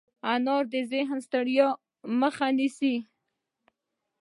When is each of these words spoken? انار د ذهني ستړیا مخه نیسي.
انار 0.33 0.63
د 0.73 0.75
ذهني 0.91 1.21
ستړیا 1.27 1.67
مخه 2.21 2.47
نیسي. 2.57 2.95